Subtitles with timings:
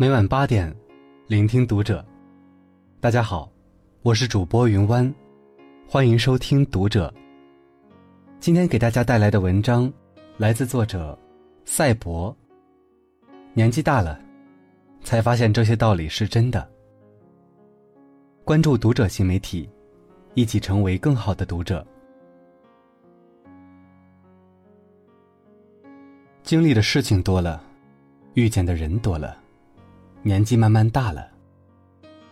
[0.00, 0.72] 每晚八点，
[1.26, 2.06] 聆听读者。
[3.00, 3.50] 大家好，
[4.02, 5.12] 我是主播云湾，
[5.88, 7.12] 欢迎收听读者。
[8.38, 9.92] 今天给大家带来的文章
[10.36, 11.18] 来自作者
[11.64, 12.32] 赛博。
[13.54, 14.20] 年纪大了，
[15.02, 16.70] 才发现这些道理是真的。
[18.44, 19.68] 关注读者新媒体，
[20.34, 21.84] 一起成为更好的读者。
[26.44, 27.60] 经历的事情多了，
[28.34, 29.37] 遇见的人多了，
[30.22, 31.28] 年纪慢慢大了，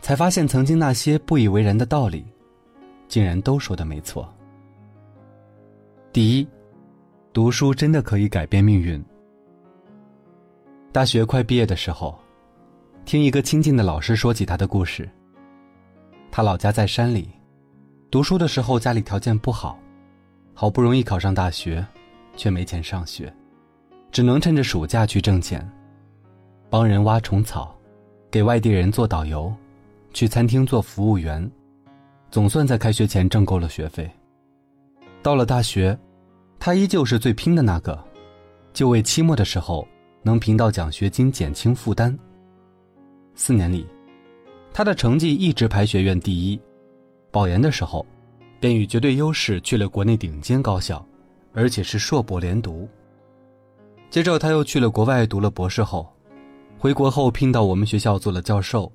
[0.00, 2.24] 才发现曾经那些不以为然的道理，
[3.08, 4.32] 竟然都说的没错。
[6.12, 6.48] 第一，
[7.32, 9.02] 读书真的可以改变命运。
[10.92, 12.18] 大学快毕业的时候，
[13.04, 15.08] 听一个亲近的老师说起他的故事。
[16.30, 17.28] 他老家在山里，
[18.10, 19.78] 读书的时候家里条件不好，
[20.52, 21.84] 好不容易考上大学，
[22.36, 23.32] 却没钱上学。
[24.12, 25.64] 只能趁着暑假去挣钱，
[26.70, 27.76] 帮人挖虫草，
[28.30, 29.52] 给外地人做导游，
[30.14, 31.50] 去餐厅做服务员，
[32.30, 34.08] 总算在开学前挣够了学费。
[35.20, 35.98] 到了大学，
[36.60, 37.98] 他依旧是最拼的那个，
[38.72, 39.86] 就为期末的时候
[40.22, 42.16] 能评到奖学金减轻负担。
[43.34, 43.84] 四年里，
[44.72, 46.60] 他的成绩一直排学院第一，
[47.32, 48.06] 保研的时候，
[48.60, 51.04] 便以绝对优势去了国内顶尖高校，
[51.52, 52.88] 而且是硕博连读。
[54.08, 56.08] 接着，他又去了国外读了博士后，
[56.80, 58.90] 回国后聘到我们学校做了教授，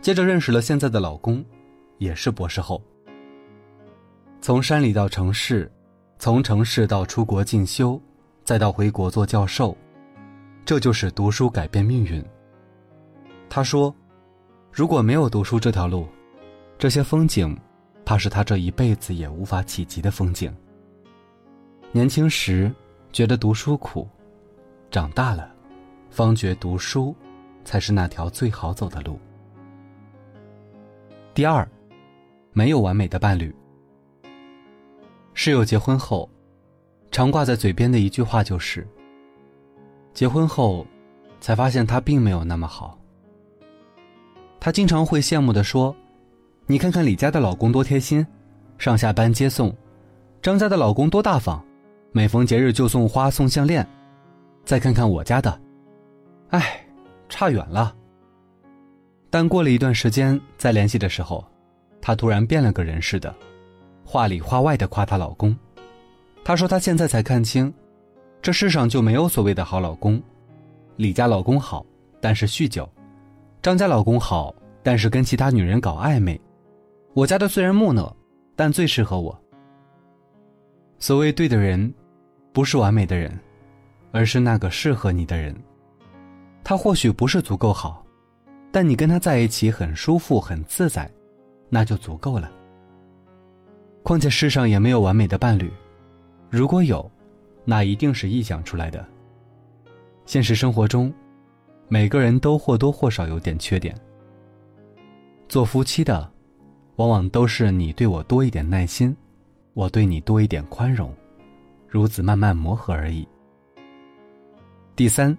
[0.00, 1.44] 接着认识了现在的老公，
[1.98, 2.80] 也是博士后。
[4.40, 5.68] 从山里到城市，
[6.20, 8.00] 从城市到出国进修，
[8.44, 9.76] 再到回国做教授，
[10.64, 12.24] 这就是读书改变命运。
[13.48, 13.92] 他说
[14.70, 16.06] ：“如果没有读书这条路，
[16.78, 17.58] 这些风景，
[18.04, 20.54] 怕是他这一辈子也无法企及的风景。”
[21.90, 22.72] 年轻时
[23.10, 24.08] 觉得读书苦。
[24.92, 25.52] 长大了，
[26.10, 27.14] 方觉读书
[27.64, 29.18] 才是那条最好走的路。
[31.32, 31.66] 第二，
[32.52, 33.54] 没有完美的伴侣。
[35.32, 36.28] 室友结婚后，
[37.10, 38.86] 常挂在嘴边的一句话就是：
[40.12, 40.84] 结婚后，
[41.40, 42.98] 才发现他并没有那么好。
[44.58, 45.94] 他经常会羡慕的说
[46.66, 48.26] ：“你看看李家的老公多贴心，
[48.76, 49.70] 上下班接送；
[50.42, 51.64] 张家的老公多大方，
[52.12, 53.88] 每逢节日就送花送项链。”
[54.66, 55.58] 再看看我家的，
[56.50, 56.84] 唉，
[57.28, 57.94] 差远了。
[59.30, 61.44] 但过了一段时间再联系的时候，
[62.00, 63.32] 她突然变了个人似的，
[64.04, 65.56] 话里话外的夸她老公。
[66.44, 67.72] 她说她现在才看清，
[68.42, 70.20] 这世上就没有所谓的好老公。
[70.96, 71.86] 李家老公好，
[72.20, 72.84] 但是酗酒；
[73.62, 76.40] 张家老公好，但是跟其他女人搞暧昧。
[77.14, 78.14] 我家的虽然木讷，
[78.56, 79.40] 但最适合我。
[80.98, 81.94] 所谓对的人，
[82.52, 83.38] 不是完美的人。
[84.12, 85.54] 而是那个适合你的人，
[86.70, 88.06] 他或许不是足够好，
[88.70, 91.10] 但你跟他在一起很舒服、很自在，
[91.68, 92.48] 那就足够了。
[94.04, 95.68] 况且世上也没有完美的伴侣，
[96.48, 97.10] 如果有，
[97.64, 99.04] 那一定是臆想出来的。
[100.26, 101.12] 现实生活中，
[101.88, 103.92] 每个人都或多或少有点缺点。
[105.48, 106.30] 做夫妻的，
[106.94, 109.12] 往往都是你对我多一点耐心，
[109.74, 111.12] 我对你多一点宽容，
[111.88, 113.26] 如此慢慢磨合而已。
[114.94, 115.36] 第三，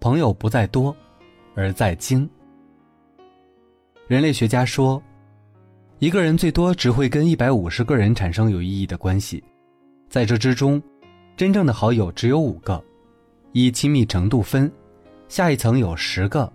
[0.00, 0.94] 朋友不在多，
[1.54, 2.28] 而在精。
[4.06, 5.02] 人类学家说，
[5.98, 9.42] 一个人最多只会跟一百五十个人产生有意义的关系，
[10.08, 10.80] 在这之中，
[11.36, 12.82] 真正的好友只有五个，
[13.52, 14.70] 以亲密程度分，
[15.28, 16.52] 下一层有十个，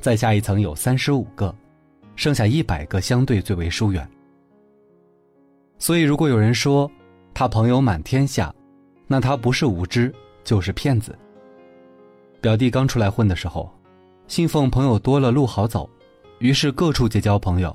[0.00, 1.54] 再下一层有三十五个，
[2.16, 4.08] 剩下一百个相对最为疏远。
[5.78, 6.90] 所以，如果有人说
[7.34, 8.54] 他朋友满天下，
[9.06, 11.18] 那他不是无知，就是骗子。
[12.44, 13.72] 表弟刚出来混的时候，
[14.28, 15.88] 信奉朋友多了路好走，
[16.40, 17.74] 于是各处结交朋友。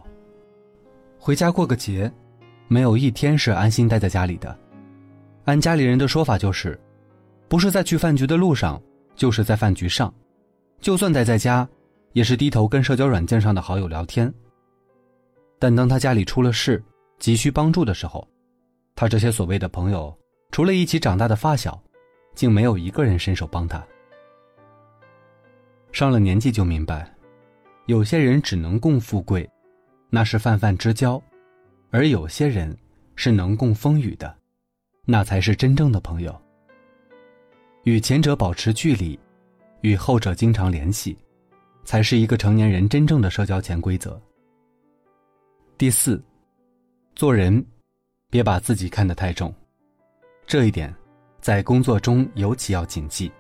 [1.18, 2.12] 回家过个节，
[2.68, 4.56] 没有一天是安心待在家里的。
[5.46, 6.80] 按家里人的说法就是，
[7.48, 8.80] 不是在去饭局的路上，
[9.16, 10.14] 就是在饭局上。
[10.80, 11.68] 就算待在家，
[12.14, 14.32] 也是低头跟社交软件上的好友聊天。
[15.58, 16.80] 但当他家里出了事，
[17.18, 18.24] 急需帮助的时候，
[18.96, 20.16] 他这些所谓的朋友，
[20.52, 21.82] 除了一起长大的发小，
[22.36, 23.84] 竟没有一个人伸手帮他。
[25.92, 27.12] 上了年纪就明白，
[27.88, 29.50] 有些人只能共富贵，
[30.10, 31.22] 那是泛泛之交；
[31.90, 32.76] 而有些人
[33.16, 34.34] 是能共风雨的，
[35.06, 36.42] 那才是真正的朋友。
[37.84, 39.20] 与前者保持距离，
[39.82, 41.18] 与后者经常联系，
[41.84, 44.22] 才是一个成年人真正的社交潜规则。
[45.78, 46.22] 第四，
[47.16, 47.66] 做人
[48.30, 49.54] 别把自己看得太重，
[50.46, 50.94] 这一点
[51.42, 53.32] 在工作中尤其要谨记。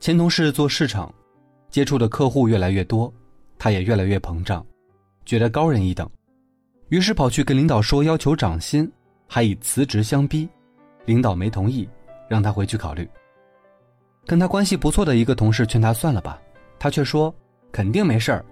[0.00, 1.12] 前同事做市场，
[1.70, 3.12] 接触的客户越来越多，
[3.58, 4.64] 他也越来越膨胀，
[5.24, 6.08] 觉得高人一等，
[6.88, 8.90] 于是跑去跟领导说要求涨薪，
[9.26, 10.48] 还以辞职相逼。
[11.04, 11.88] 领导没同意，
[12.28, 13.08] 让他回去考虑。
[14.24, 16.40] 跟他关系不错的一个同事劝他算了吧，
[16.78, 17.34] 他却说
[17.72, 18.44] 肯定没事儿，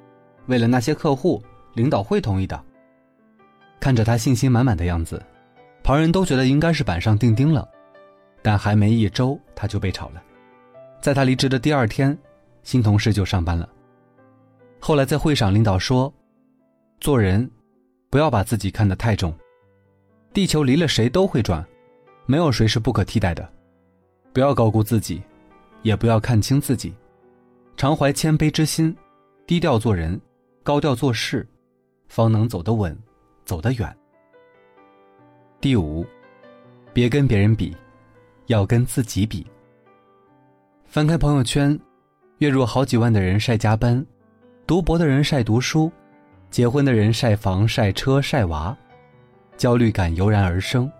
[0.47, 1.41] 为了那些客户，
[1.75, 2.61] 领导会同意的。
[3.79, 5.23] 看着他信心满满的样子，
[5.85, 7.69] 旁人都觉得应该是板上钉钉了。
[8.43, 10.23] 但还没一周，他就被炒了。
[11.07, 12.19] 在他离职的第二天，
[12.65, 13.69] 新同事就上班了。
[14.81, 16.13] 后来在会上，领导说
[16.99, 17.49] ：“做人，
[18.11, 19.33] 不要把自己看得太重。
[20.33, 21.65] 地球离了谁都会转，
[22.27, 23.49] 没有谁是不可替代的。
[24.33, 25.23] 不要高估自己，
[25.83, 26.93] 也不要看轻自己，
[27.77, 28.93] 常怀谦卑之心，
[29.47, 30.21] 低调做人，
[30.65, 31.49] 高调做事，
[32.09, 32.99] 方能走得稳，
[33.45, 33.97] 走得远。”
[35.63, 36.05] 第五，
[36.93, 37.77] 别跟别人比。
[38.47, 39.47] 要跟自己比。
[40.89, 41.79] 翻开朋友圈，
[42.39, 44.05] 月入好几万的人晒加班，
[44.67, 45.93] 读博的人晒读书，
[46.51, 48.75] 结婚的人晒房晒车晒娃，
[49.59, 50.91] 焦虑感油然而生，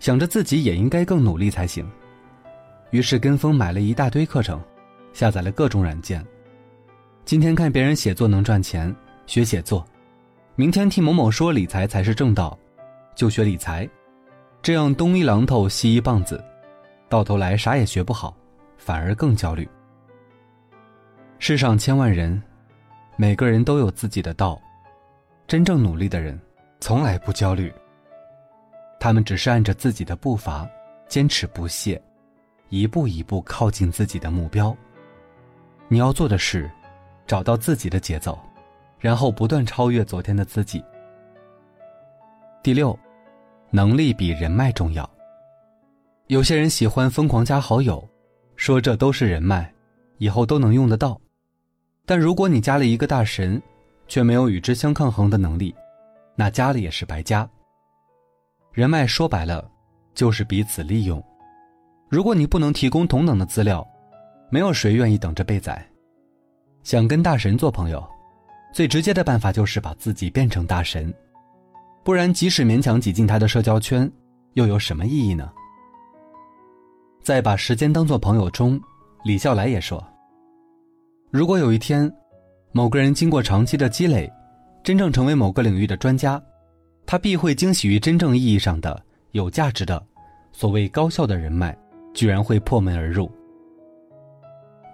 [0.00, 1.88] 想着自己也应该更努力才行。
[2.90, 4.60] 于是跟风买了一大堆课程，
[5.14, 6.22] 下载了各种软件。
[7.24, 8.94] 今天看别人写作能赚钱，
[9.26, 9.82] 学写作；
[10.56, 12.58] 明天听某某说理财才是正道，
[13.14, 13.88] 就学理财。
[14.60, 16.42] 这样东一榔头西一棒子。
[17.08, 18.36] 到头来啥也学不好，
[18.84, 19.68] 反而更焦虑。
[21.38, 22.42] 世上千万人，
[23.14, 24.60] 每个人都有自己的道。
[25.46, 26.36] 真正努力的人，
[26.80, 27.72] 从来不焦虑。
[28.98, 30.68] 他们只是按着自己的步伐，
[31.06, 32.00] 坚持不懈，
[32.70, 34.76] 一步一步靠近自己的目标。
[35.86, 36.68] 你要做的是，
[37.24, 38.36] 找到自己的节奏，
[38.98, 40.84] 然后不断超越昨天的自己。
[42.64, 42.98] 第六，
[43.70, 45.08] 能力比人脉重要。
[46.26, 48.08] 有些人喜欢疯狂加好友，
[48.56, 49.72] 说这都是人脉，
[50.18, 51.20] 以后都能用得到。
[52.04, 53.60] 但如果你加了一个大神，
[54.08, 55.74] 却没有与之相抗衡的能力，
[56.36, 57.48] 那加了也是白加。
[58.72, 59.70] 人脉说白了，
[60.14, 61.22] 就是彼此利用。
[62.08, 63.86] 如果你不能提供同等的资料，
[64.50, 65.86] 没有谁愿意等着被宰。
[66.82, 68.06] 想跟大神做朋友，
[68.74, 71.12] 最直接的办法就是把自己变成大神，
[72.02, 74.10] 不然即使勉强挤进他的社交圈，
[74.54, 75.50] 又有什么意义呢？
[77.22, 78.80] 在把时间当做朋友中，
[79.22, 80.04] 李笑来也说
[81.30, 82.12] ：“如果有一天，
[82.72, 84.28] 某个人经过长期的积累，
[84.82, 86.42] 真正成为某个领域的专家，
[87.06, 90.04] 他必会惊喜于真正意义上的有价值的
[90.50, 91.76] 所谓高效的人脉，
[92.12, 93.30] 居然会破门而入。”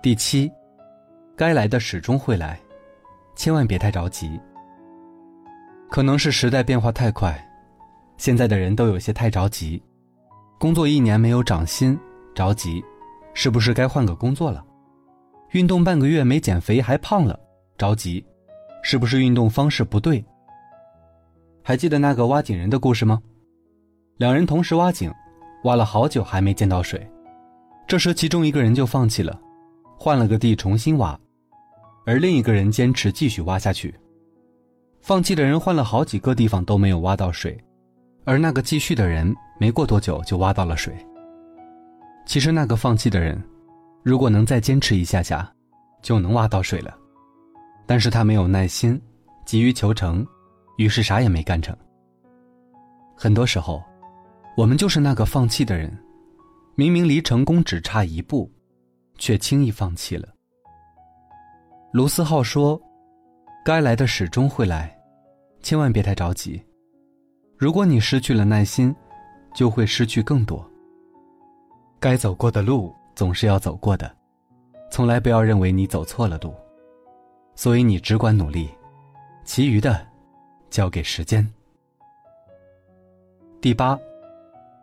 [0.02, 0.52] 第七，
[1.34, 2.60] 该来的始终会来，
[3.36, 4.38] 千万别太着急。
[5.90, 7.42] 可能是时代变化太快，
[8.19, 9.82] 现在的人都有些太着急，
[10.58, 11.98] 工作一年没有涨薪。
[12.38, 12.85] 着急，
[13.35, 14.64] 是不是该换个工作了？
[15.50, 17.37] 运动半个月没减肥还胖了，
[17.76, 18.25] 着急，
[18.81, 20.25] 是不是运动方式不对？
[21.64, 23.20] 还记得那个挖井人的故事吗？
[24.19, 25.12] 两人同时挖井，
[25.64, 27.05] 挖了好久还没见到水，
[27.88, 29.37] 这时其中一个人就放弃了，
[29.99, 31.19] 换了个地重新挖，
[32.06, 33.93] 而另一个人坚持继续挖下去。
[35.00, 37.58] 放弃的人换了好几个地方都没有挖到水，
[38.25, 40.94] 而那个继续的人没过多久就挖到了水。
[42.28, 43.42] 其实那个放弃的人，
[44.02, 45.50] 如果能再坚持一下下，
[46.02, 46.94] 就能挖到水了。
[47.87, 49.00] 但是他没有耐心，
[49.47, 50.25] 急于求成，
[50.76, 51.75] 于是啥也没干成。
[53.16, 53.82] 很多时候，
[54.58, 55.90] 我们就是那个放弃的人，
[56.75, 58.52] 明明离成功只差一步，
[59.16, 60.28] 却轻易放弃了。
[61.92, 62.78] 卢思浩说
[63.64, 64.94] ：“该来的始终会来，
[65.62, 66.62] 千万别太着急。
[67.56, 68.94] 如果你失去了耐心，
[69.54, 70.62] 就会失去更多。”
[72.00, 74.09] 该走过的路总是要走过的，
[74.88, 76.55] 从来不要认为你走错了路，
[77.57, 78.71] 所以你只管努力，
[79.45, 80.07] 其余的
[80.71, 81.47] 交给时间。
[83.61, 83.99] 第八，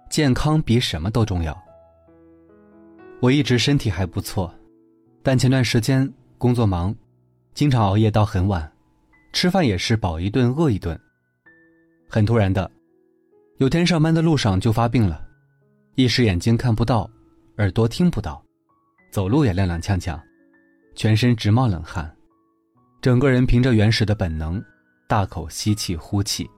[0.10, 1.58] 健康比什么都重要。
[3.22, 4.54] 我一直身体还不错，
[5.24, 6.94] 但前段时间工作忙，
[7.54, 8.70] 经常熬夜到很晚，
[9.32, 11.00] 吃饭也是饱一顿饿一顿。
[12.10, 12.70] 很突然的，
[13.58, 15.25] 有天上班的路上就发病了。
[15.96, 17.10] 一时眼睛看不到，
[17.58, 18.44] 耳朵听不到，
[19.12, 20.20] 走路也踉踉跄跄，
[20.94, 22.14] 全身直冒冷汗，
[23.02, 24.62] 整个人凭着原始的本能，
[25.08, 26.50] 大口吸气呼气。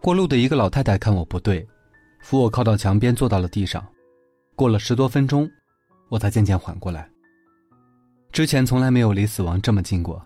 [0.00, 1.66] 过路的一个老太太看我不对，
[2.20, 3.84] 扶我靠到墙边坐到了地上。
[4.54, 5.50] 过了十多分钟，
[6.08, 7.10] 我才渐渐缓过来。
[8.30, 10.24] 之前从来没有离死亡这么近过，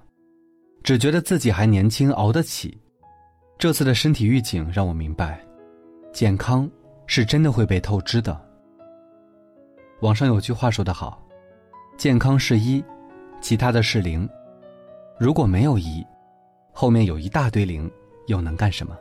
[0.82, 2.78] 只觉得自己还年轻，熬得起。
[3.58, 5.42] 这次的身体预警让我明白，
[6.12, 6.70] 健康。
[7.08, 8.40] 是真的会被透支的。
[10.02, 11.20] 网上有句话说得好
[11.98, 12.84] ：“健康是一，
[13.40, 14.28] 其他的是零。
[15.18, 16.06] 如果没有一，
[16.70, 17.90] 后面有一大堆零，
[18.28, 18.96] 又能干什么？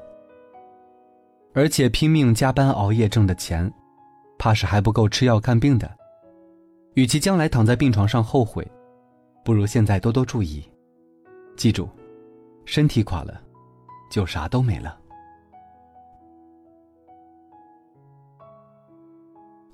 [1.54, 3.72] 而且拼命加班熬夜挣的钱，
[4.40, 5.88] 怕是还不够吃药看病的。
[6.94, 8.66] 与其将来躺在病床上后悔，
[9.44, 10.68] 不如现在多多注意。
[11.56, 11.90] 记住，
[12.66, 13.40] 身体垮了，
[14.10, 14.98] 就啥都没了。